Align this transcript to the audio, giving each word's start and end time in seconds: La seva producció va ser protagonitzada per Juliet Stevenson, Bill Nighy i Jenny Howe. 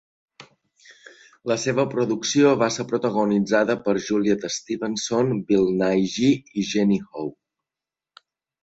La 1.51 1.57
seva 1.63 1.85
producció 1.91 2.55
va 2.63 2.71
ser 2.77 2.85
protagonitzada 2.93 3.77
per 3.85 3.95
Juliet 4.09 4.49
Stevenson, 4.57 5.33
Bill 5.53 5.71
Nighy 5.85 6.29
i 6.65 6.69
Jenny 6.73 7.01
Howe. 7.07 7.33